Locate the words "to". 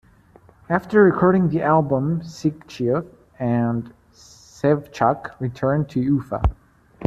5.89-5.99